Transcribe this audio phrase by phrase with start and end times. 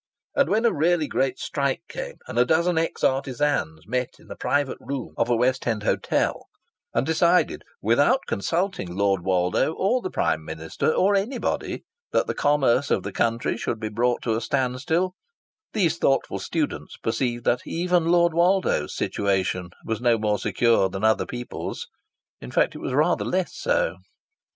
[0.35, 4.35] And when a really great strike came, and a dozen ex artisans met in a
[4.35, 6.47] private room of a West End hotel,
[6.91, 11.83] and decided, without consulting Lord Woldo or the Prime Minister or anybody,
[12.13, 15.13] that the commerce of the country should be brought to a standstill,
[15.73, 21.27] these thoughtful students perceived that even Lord Woldo's situation was no more secure than other
[21.27, 21.87] people's;
[22.39, 23.97] in fact that it was rather less so.